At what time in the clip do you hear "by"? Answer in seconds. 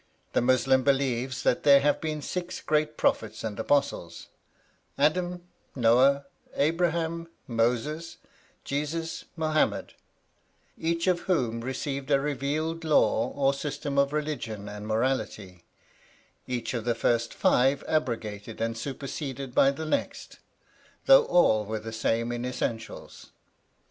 19.53-19.69